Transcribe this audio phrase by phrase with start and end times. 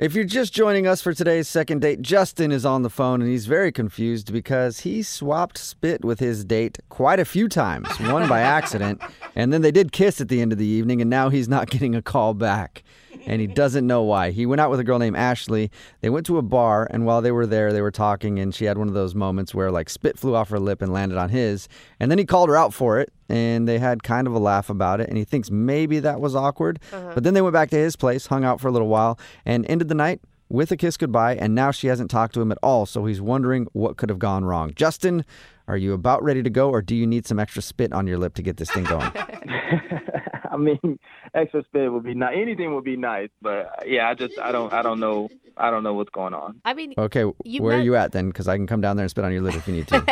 [0.00, 3.28] If you're just joining us for today's second date, Justin is on the phone and
[3.28, 8.28] he's very confused because he swapped spit with his date quite a few times, one
[8.28, 9.02] by accident,
[9.34, 11.68] and then they did kiss at the end of the evening, and now he's not
[11.68, 12.84] getting a call back.
[13.28, 14.30] And he doesn't know why.
[14.30, 15.70] He went out with a girl named Ashley.
[16.00, 18.64] They went to a bar, and while they were there, they were talking, and she
[18.64, 21.28] had one of those moments where like spit flew off her lip and landed on
[21.28, 21.68] his.
[22.00, 24.70] And then he called her out for it, and they had kind of a laugh
[24.70, 25.08] about it.
[25.08, 26.80] And he thinks maybe that was awkward.
[26.92, 27.12] Uh-huh.
[27.14, 29.66] But then they went back to his place, hung out for a little while, and
[29.68, 31.36] ended the night with a kiss goodbye.
[31.36, 32.86] And now she hasn't talked to him at all.
[32.86, 34.72] So he's wondering what could have gone wrong.
[34.74, 35.24] Justin,
[35.66, 38.16] are you about ready to go, or do you need some extra spit on your
[38.16, 39.12] lip to get this thing going?
[40.50, 40.98] I mean,
[41.34, 42.34] extra spit would be nice.
[42.36, 45.70] Anything would be nice, but uh, yeah, I just I don't I don't know I
[45.70, 46.60] don't know what's going on.
[46.64, 48.28] I mean, Okay, You where are you at then?
[48.28, 50.04] Because I can come down there and spit on your lip if you need to.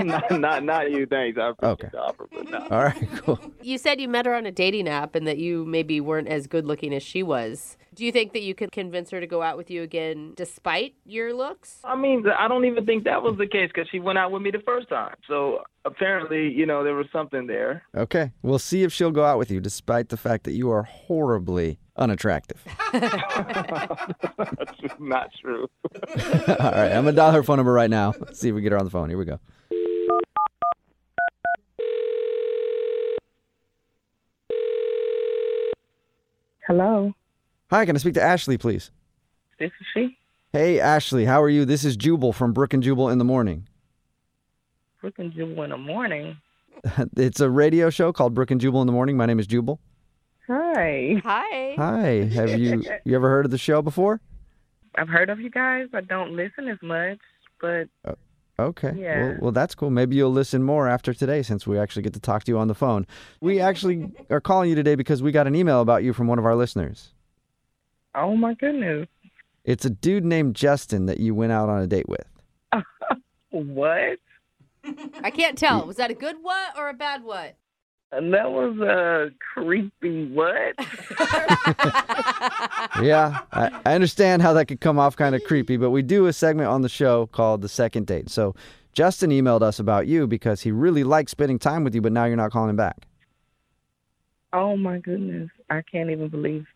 [0.04, 1.06] not, not not you.
[1.06, 1.38] Thanks.
[1.38, 1.88] I appreciate Okay.
[1.92, 2.58] the offer, but no.
[2.70, 3.38] all right, cool.
[3.62, 6.46] you said you met her on a dating app and that you maybe weren't as
[6.46, 7.76] good looking as she was.
[7.94, 10.94] Do you think that you could convince her to go out with you again despite
[11.04, 11.80] your looks?
[11.84, 14.40] I mean, I don't even think that was the case because she went out with
[14.42, 15.16] me the first time.
[15.26, 17.82] So apparently, you know, there was something there.
[17.96, 20.82] Okay, we'll see if she'll go out with you, despite the fact that you are
[20.84, 22.64] horribly unattractive.
[22.92, 23.12] That's
[24.98, 25.68] not true.
[25.94, 28.14] all right, I'm gonna dial her phone number right now.
[28.20, 29.08] Let's see if we get her on the phone.
[29.08, 29.40] Here we go.
[36.66, 37.14] Hello,
[37.70, 38.90] Hi, can I speak to Ashley, please?
[39.58, 40.16] this is she.
[40.52, 41.66] Hey, Ashley, how are you?
[41.66, 43.67] This is Jubal from Brooke and Jubal in the Morning.
[45.02, 46.36] Freaking Jubal in the morning.
[47.16, 49.16] It's a radio show called Brooke and Jubal in the Morning.
[49.16, 49.80] My name is Jubal.
[50.46, 51.20] Hi.
[51.24, 51.74] Hi.
[51.76, 54.20] Hi, have you you ever heard of the show before?
[54.94, 55.88] I've heard of you guys.
[55.92, 57.18] I don't listen as much,
[57.60, 57.88] but
[58.60, 58.92] Okay.
[58.96, 59.22] Yeah.
[59.22, 59.90] Well, well, that's cool.
[59.90, 62.68] Maybe you'll listen more after today since we actually get to talk to you on
[62.68, 63.06] the phone.
[63.40, 66.38] We actually are calling you today because we got an email about you from one
[66.38, 67.12] of our listeners.
[68.14, 69.08] oh my goodness.
[69.64, 72.24] It's a dude named Justin that you went out on a date with.
[73.50, 74.18] What?
[75.22, 75.82] I can't tell.
[75.86, 77.56] Was that a good what or a bad what?
[78.10, 80.74] And that was a creepy what?
[83.02, 86.26] Yeah, I, I understand how that could come off kind of creepy, but we do
[86.26, 88.30] a segment on the show called The Second Date.
[88.30, 88.54] So
[88.94, 92.24] Justin emailed us about you because he really likes spending time with you, but now
[92.24, 93.06] you're not calling him back.
[94.54, 95.50] oh my goodness.
[95.70, 96.66] I can't even believe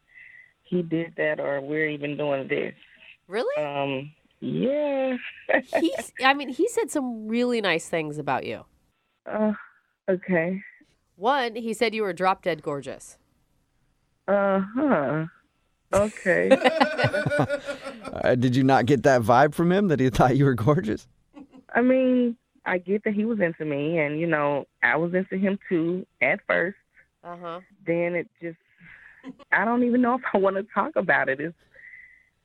[0.64, 2.74] he did that or we're even doing this.
[3.26, 3.64] really?
[3.64, 4.12] Um,
[4.42, 5.16] yeah.
[5.78, 8.64] He's, I mean, he said some really nice things about you.
[9.25, 9.53] Uh,
[10.08, 10.60] okay.
[11.16, 13.19] One, he said you were drop dead gorgeous.
[14.26, 15.26] Uh huh.
[15.92, 16.50] Okay.
[18.12, 21.09] Uh, did you not get that vibe from him that he thought you were gorgeous?
[21.74, 22.36] I mean,
[22.66, 26.06] I get that he was into me, and you know, I was into him too
[26.20, 26.76] at first.
[27.24, 27.60] Uh huh.
[27.86, 28.59] Then it just,
[29.50, 31.41] I don't even know if I want to talk about it.
[31.41, 31.56] It's,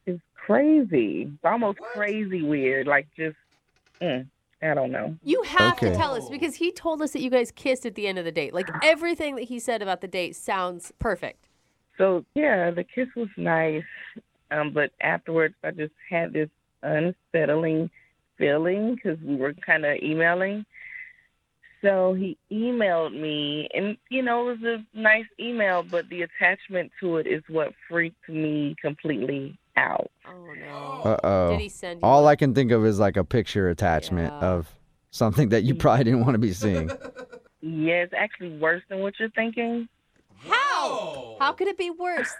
[0.08, 1.24] it's crazy.
[1.24, 2.88] It's almost crazy weird.
[2.88, 3.36] Like just,
[4.02, 4.26] mm,
[4.64, 5.16] I don't know.
[5.24, 5.92] You have Okay.
[5.92, 8.26] to tell us because he told us that you guys kissed at the end of
[8.26, 8.54] the date.
[8.54, 11.50] Like everything that he said about the date sounds perfect.
[11.98, 13.84] So yeah, the kiss was nice,
[14.52, 16.50] um, but afterwards I just had this
[16.84, 17.90] unsettling
[18.38, 20.66] feeling because we were kind of emailing.
[21.82, 24.64] So he emailed me, and you know it was
[24.96, 30.12] a nice email, but the attachment to it is what freaked me completely out.
[30.28, 31.02] Oh no.
[31.12, 31.52] Uh oh.
[31.52, 32.06] Did he send you?
[32.08, 32.32] All one?
[32.32, 34.48] I can think of is like a picture attachment Yeah.
[34.48, 34.76] of
[35.12, 36.90] something that you probably didn't want to be seeing.
[37.62, 39.88] Yeah, it's actually worse than what you're thinking.
[40.48, 41.38] How?
[41.40, 42.32] How could it be worse?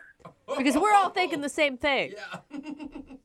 [0.58, 2.14] Because we're all thinking the same thing.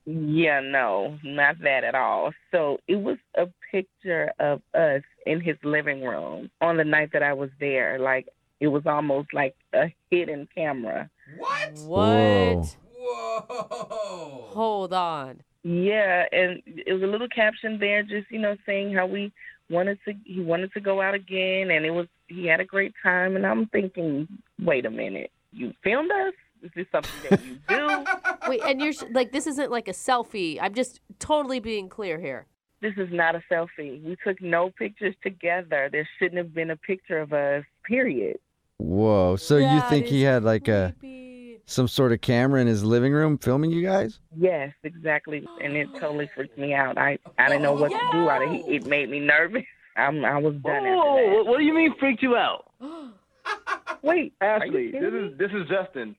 [0.05, 2.33] Yeah, no, not that at all.
[2.51, 7.23] So it was a picture of us in his living room on the night that
[7.23, 7.99] I was there.
[7.99, 8.29] Like
[8.61, 11.09] it was almost like a hidden camera.
[11.39, 11.79] What?
[11.87, 12.77] What?
[13.13, 13.41] Whoa.
[13.49, 14.49] Whoa.
[14.55, 15.43] Hold on.
[15.65, 19.33] Yeah, and it was a little caption there, just you know, saying how we
[19.71, 20.15] wanted to.
[20.25, 23.37] He wanted to go out again, and it was he had a great time.
[23.37, 24.27] And I'm thinking,
[24.61, 26.35] wait a minute, you filmed us?
[26.63, 28.05] Is this something that you do?
[28.49, 30.59] Wait, and you're like, this isn't like a selfie.
[30.63, 32.47] I'm just totally being clear here.
[32.81, 34.01] this is not a selfie.
[34.05, 35.89] We took no pictures together.
[35.91, 37.65] There shouldn't have been a picture of us.
[37.85, 38.39] Period.
[38.79, 39.35] Whoa.
[39.37, 41.22] So you think he had like a creepy.
[41.67, 44.19] Some sort of camera in his living room filming you guys?
[44.37, 45.47] Yes, exactly.
[45.63, 46.99] And it totally freaked me out.
[46.99, 48.29] I I didn't know what to do.
[48.29, 49.65] I, it made me nervous.
[49.97, 52.65] I'm, I was done Whoa, after what, what do you mean freaked you out?
[54.03, 56.17] Wait, are Ashley, this is this is Justin.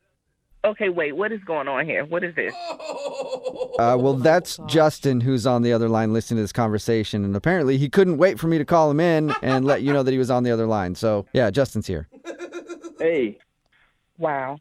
[0.65, 1.13] Okay, wait.
[1.13, 2.05] What is going on here?
[2.05, 2.53] What is this?
[2.69, 7.25] Uh, well, that's Justin who's on the other line listening to this conversation.
[7.25, 10.03] And apparently he couldn't wait for me to call him in and let you know
[10.03, 10.95] that he was on the other line.
[10.95, 12.07] So, yeah, Justin's here.
[12.97, 13.39] Hey.
[14.17, 14.59] Wow.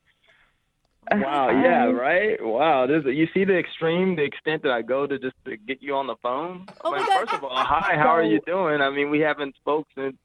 [1.10, 2.36] Wow, yeah, um, right?
[2.40, 5.82] Wow, this you see the extreme, the extent that I go to just to get
[5.82, 6.66] you on the phone?
[6.84, 7.08] Oh God.
[7.20, 8.80] First of all, hi, how are you doing?
[8.80, 10.16] I mean, we haven't spoke since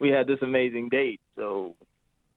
[0.00, 1.20] we had this amazing date.
[1.36, 1.76] So,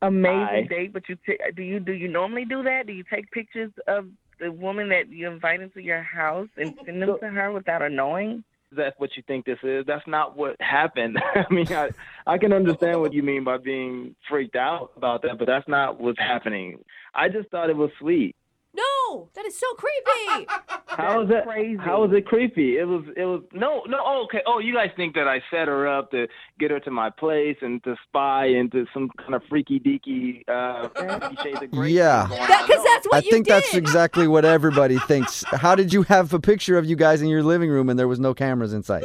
[0.01, 0.67] Amazing Hi.
[0.69, 2.85] date, but you t- do you do you normally do that?
[2.85, 4.07] Do you take pictures of
[4.39, 7.89] the woman that you invite into your house and send them to her without her
[7.89, 8.43] knowing?
[8.75, 9.85] That's what you think this is.
[9.85, 11.17] That's not what happened.
[11.35, 11.89] I mean, I
[12.25, 15.99] I can understand what you mean by being freaked out about that, but that's not
[15.99, 16.79] what's happening.
[17.15, 18.35] I just thought it was sweet.
[18.75, 20.47] No, that is so creepy.
[20.85, 21.45] How is that?
[21.45, 21.77] crazy.
[21.77, 22.77] How was it creepy?
[22.77, 23.05] It was.
[23.15, 23.41] It was.
[23.51, 23.97] No, no.
[24.05, 24.43] Oh, okay.
[24.45, 26.27] Oh, you guys think that I set her up to
[26.59, 30.89] get her to my place and to spy into some kind of freaky deaky uh,
[31.43, 32.27] Shades of Grey Yeah.
[32.27, 32.67] thing going That on.
[32.67, 32.76] because No.
[32.97, 33.53] That's what I you think did.
[33.53, 35.43] that's exactly what everybody thinks.
[35.43, 38.07] How did you have a picture of you guys in your living room and there
[38.07, 39.03] was no cameras in sight?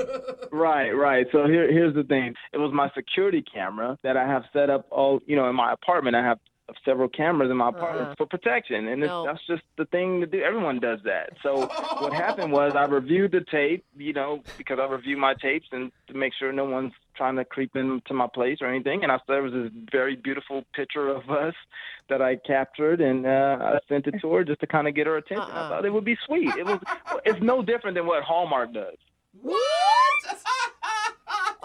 [0.50, 1.26] Right, right.
[1.32, 2.34] So here, here's the thing.
[2.52, 5.72] It was my security camera that I have set up all, you know, in my
[5.72, 6.16] apartment.
[6.16, 6.38] I have
[6.84, 8.14] several cameras in my apartment Uh-huh.
[8.16, 9.24] for protection, and it's, No.
[9.26, 10.42] that's just the thing to do.
[10.42, 11.30] Everyone does that.
[11.42, 11.66] So
[12.00, 15.92] what happened was I reviewed the tape, you know, because I review my tapes and
[16.08, 19.02] to make sure no one's trying to creep into my place or anything.
[19.02, 21.54] And I saw there was this very beautiful picture of us
[22.08, 25.06] that I captured, and uh, I sent it to her just to kind of get
[25.06, 25.44] her attention.
[25.44, 25.66] Uh-uh.
[25.66, 26.54] I thought it would be sweet.
[26.56, 26.78] It was.
[27.24, 28.96] It's no different than what Hallmark does.
[29.40, 29.60] What?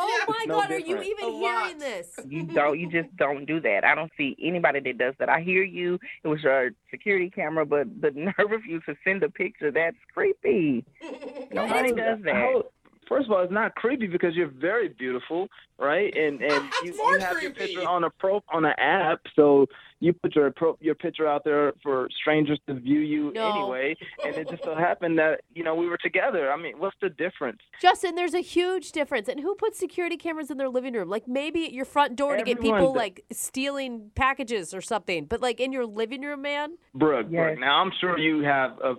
[0.10, 1.66] Oh my no God, are you even A lot.
[1.66, 2.20] hearing this?
[2.28, 2.80] You don't.
[2.80, 3.84] You just don't do that.
[3.84, 5.30] I don't see anybody that does that.
[5.30, 6.00] I hear you.
[6.24, 9.98] It was your security camera, but the nerve of you to send a picture, that's
[10.14, 10.86] creepy.
[11.52, 12.64] Nobody does that.
[13.08, 15.48] First of all, it's not creepy because you're very beautiful,
[15.80, 16.14] right?
[16.16, 19.68] And and you, More you have your picture on a pro on an app, so
[20.00, 23.52] you put your pro, your picture out there for strangers to view you No.
[23.52, 23.96] anyway.
[24.26, 26.52] And it just so happened that you know we were together.
[26.52, 27.60] I mean, what's the difference?
[27.82, 29.28] Justin, there's a huge difference.
[29.28, 31.10] And who puts security cameras in their living room?
[31.10, 32.96] Like maybe at your front door to get people does.
[32.96, 35.26] like stealing packages or something.
[35.26, 36.78] But like in your living room, man?
[36.94, 37.40] Brooke, Yes.
[37.42, 37.60] Brooke.
[37.60, 38.96] Now I'm sure you have a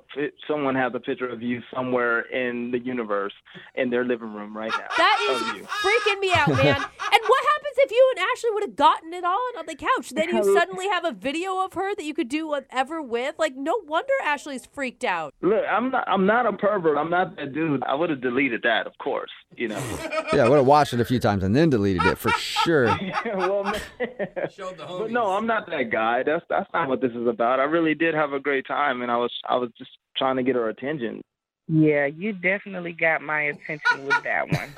[0.49, 3.33] someone has a picture of you somewhere in the universe
[3.75, 4.87] in their living room right now.
[4.97, 5.67] That of is you.
[5.67, 6.77] freaking me out, man.
[7.15, 10.11] and what happens if you and Ashley would have gotten it on on the couch?
[10.11, 13.35] Then you suddenly have a video of her that you could do whatever with.
[13.39, 15.35] Like, no wonder Ashley's freaked out.
[15.41, 16.09] Look, I'm not.
[16.09, 16.97] I'm not a pervert.
[16.97, 17.83] I'm not that dude.
[17.85, 19.31] I would have deleted that, of course.
[19.57, 19.83] You know.
[20.31, 22.87] Yeah, I would have watched it a few times and then deleted it for sure.
[23.25, 23.81] well, man.
[24.55, 25.31] Showed the but no.
[25.31, 26.23] I'm not that guy.
[26.23, 27.59] That's that's not what this is about.
[27.59, 30.43] I really did have a great time, and I was I was just trying to
[30.43, 31.23] get her attention.
[31.69, 34.73] Yeah, you definitely got my attention with that one.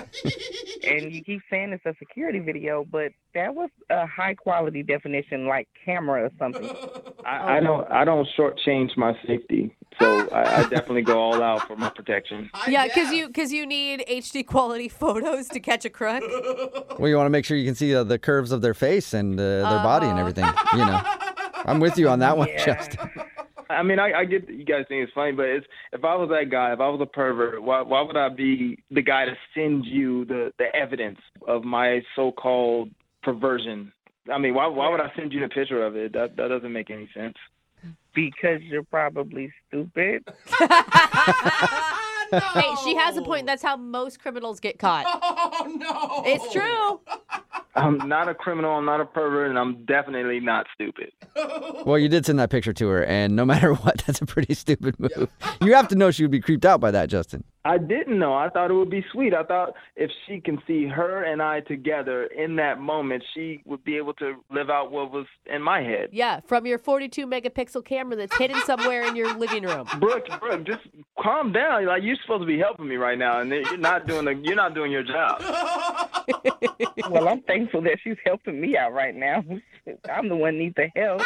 [0.85, 5.47] And you keep saying it's a security video, but that was a high quality definition,
[5.47, 6.69] like camera or something.
[7.25, 11.67] I, I don't I don't shortchange my safety, so I, I definitely go all out
[11.67, 12.51] for my protection.
[12.69, 16.23] Yeah, because you because you need HD quality photos to catch a crook.
[16.99, 19.15] Well, you want to make sure you can see uh, the curves of their face
[19.15, 20.45] and uh, their body and everything.
[20.73, 21.01] You know,
[21.65, 22.65] I'm with you on that one, Yeah.
[22.65, 23.11] Justin.
[23.71, 26.15] I mean, I, I get that you guys think it's funny, but it's if I
[26.15, 29.25] was that guy, if I was a pervert, why why would I be the guy
[29.25, 31.19] to send you the the evidence
[31.49, 32.91] of my so-called
[33.23, 33.93] perversion?
[34.33, 36.13] I mean, why why would I send you the picture of it?
[36.13, 37.35] That that doesn't make any sense.
[38.15, 40.25] Because you're probably stupid.
[40.61, 42.39] no.
[42.55, 43.47] Hey, she has a point.
[43.47, 45.07] That's how most criminals get caught.
[45.53, 46.23] Oh no.
[46.27, 47.01] It's true.
[47.75, 48.73] I'm not a criminal.
[48.73, 51.13] I'm not a pervert, and I'm definitely not stupid.
[51.87, 54.53] Well, you did send that picture to her, and no matter what, that's a pretty
[54.53, 55.31] stupid move.
[55.63, 57.43] You have to know she would be creeped out by that, Justin.
[57.65, 58.35] I didn't know.
[58.35, 59.35] I thought it would be sweet.
[59.35, 63.85] I thought if she can see her and I together in that moment, she would
[63.85, 66.09] be able to live out what was in my head.
[66.13, 69.87] Yeah, from your 42 megapixel camera that's hidden somewhere in your living room.
[70.01, 70.87] Brooke, Brooke, just
[71.23, 71.87] calm down.
[71.87, 74.57] Like you're supposed to be helping me right now, and you're not doing the, you're
[74.57, 75.41] not doing your job.
[77.11, 79.45] Well, I'm thankful that she's helping me out right now.
[80.11, 81.23] I'm the one need the help.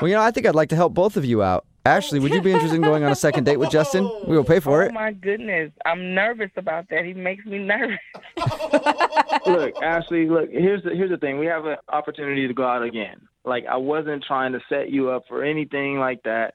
[0.00, 1.64] Well, you know, I think I'd like to help both of you out.
[1.86, 4.10] Ashley, would you be interested in going on a second date with Justin?
[4.26, 4.90] We will pay for it.
[4.90, 7.04] Oh my goodness, I'm nervous about that.
[7.04, 7.98] He makes me nervous.
[9.46, 10.50] look, Ashley, look.
[10.50, 11.38] Here's the here's the thing.
[11.38, 13.28] We have an opportunity to go out again.
[13.44, 16.54] Like I wasn't trying to set you up for anything like that.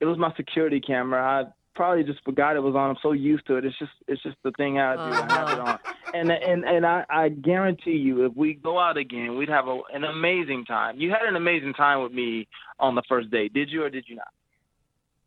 [0.00, 1.22] It was my security camera.
[1.22, 2.90] I probably just forgot it was on.
[2.90, 3.64] I'm so used to it.
[3.64, 5.00] It's just it's just the thing I do.
[5.00, 5.78] I have it uh-huh.
[5.84, 6.14] on.
[6.14, 9.80] and and and I, I guarantee you, if we go out again, we'd have a,
[9.92, 10.98] an amazing time.
[10.98, 12.48] You had an amazing time with me
[12.78, 14.28] on the first date, did you or did you not?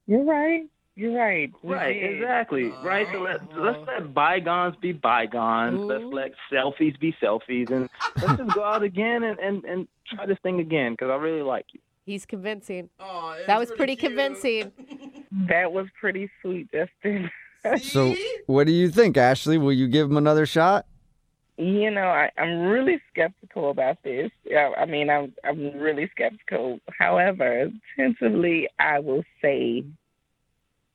[0.07, 0.63] You're right.
[0.97, 1.51] You're right.
[1.61, 2.15] Right, did.
[2.15, 2.71] exactly.
[2.83, 3.07] Right.
[3.11, 3.91] So let let's uh-huh.
[3.99, 5.81] let bygones be bygones.
[5.81, 7.89] Let's let selfies be selfies, and
[8.21, 11.41] let's just go out again and and and try this thing again because I really
[11.41, 11.81] like you.
[12.05, 12.89] He's convincing.
[12.99, 14.11] Oh, That was pretty cute.
[14.11, 14.71] convincing.
[15.35, 15.47] Mm.
[15.49, 17.29] That was pretty sweet, Justin.
[17.81, 18.13] So,
[18.45, 19.57] what do you think, Ashley?
[19.57, 20.85] Will you give him another shot?
[21.57, 24.29] You know, I, I'm really skeptical about this.
[24.43, 26.79] Yeah, I mean, I'm I'm really skeptical.
[26.99, 29.83] However, tentatively, I will say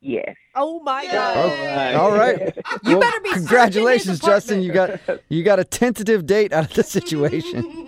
[0.00, 0.37] yes.
[0.54, 1.12] Oh my Yeah.
[1.12, 1.37] god.
[1.38, 1.94] Okay.
[1.94, 2.38] All right.
[2.85, 4.62] You Well, better be Congratulations, Justin.
[4.62, 7.64] You got you got a tentative date out of the situation.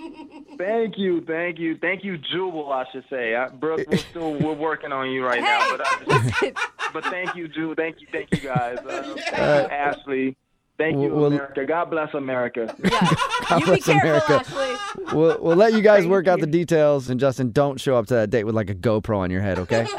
[0.62, 2.70] Thank you, thank you, thank you, Jubal.
[2.70, 6.20] I should say, I, Brooke, we're still we're working on you right now, but I
[6.20, 6.56] just,
[6.92, 7.74] but thank you, Jubal.
[7.74, 8.78] Thank you, thank you guys.
[8.78, 9.18] Uh,
[9.72, 10.36] Ashley.
[10.78, 11.64] Thank you, well- America.
[11.66, 12.74] God bless America.
[12.84, 13.14] yeah.
[13.48, 14.32] God You be bless careful, America.
[14.34, 14.74] Ashley.
[15.16, 17.08] We'll, we'll let you guys work out the details.
[17.10, 19.58] And Justin, don't show up to that date with like a GoPro on your head,
[19.60, 19.86] okay?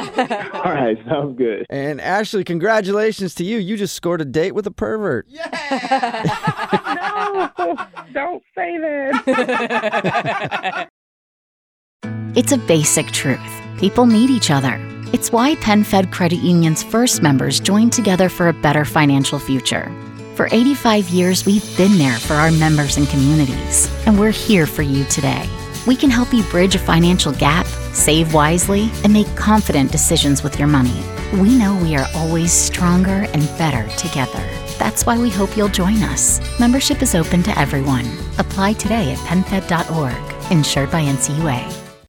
[0.54, 1.66] All right, sounds good.
[1.70, 3.60] and Ashley, congratulations to you.
[3.60, 5.28] You just scored a date with a pervert.
[5.30, 6.60] Yeah.
[7.64, 7.76] No,
[8.14, 9.14] don't say that.
[12.36, 13.40] It's a basic truth.
[13.80, 14.78] People need each other.
[15.14, 19.92] It's why PenFed Credit Union's first members joined together for a better financial future.
[20.36, 24.82] For 85 years, we've been there for our members and communities, and we're here for
[24.82, 25.48] you today.
[25.86, 30.58] We can help you bridge a financial gap, save wisely, and make confident decisions with
[30.58, 31.04] your money.
[31.34, 34.44] We know we are always stronger and better together.
[34.80, 36.42] That's why we hope you'll join us.
[36.60, 38.08] Membership is open to everyone.
[38.40, 41.83] Apply today at penfed.org, insured by NCUA.